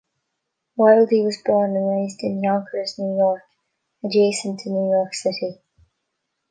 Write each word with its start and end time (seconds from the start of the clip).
Wildey 0.77 1.21
was 1.23 1.37
born 1.45 1.75
and 1.75 1.87
raised 1.87 2.23
in 2.23 2.41
Yonkers, 2.41 2.97
New 2.97 3.15
York, 3.19 3.43
adjacent 4.03 4.61
to 4.61 4.71
New 4.71 4.89
York 4.89 5.13
City. 5.13 5.61